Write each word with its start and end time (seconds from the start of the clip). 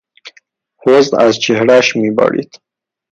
حزن 0.87 1.21
از 1.21 1.39
چهرهاش 1.39 1.95
میبارید. 1.95 2.59